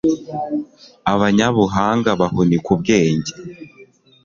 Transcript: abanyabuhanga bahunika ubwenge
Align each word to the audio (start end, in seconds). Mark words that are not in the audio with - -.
abanyabuhanga 1.13 2.09
bahunika 2.21 2.67
ubwenge 2.75 3.33